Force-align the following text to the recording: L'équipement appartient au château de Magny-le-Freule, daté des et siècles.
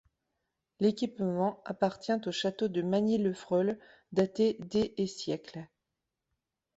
L'équipement 0.79 1.61
appartient 1.63 2.11
au 2.25 2.31
château 2.31 2.67
de 2.69 2.81
Magny-le-Freule, 2.81 3.77
daté 4.11 4.53
des 4.61 4.95
et 4.97 5.05
siècles. 5.05 5.67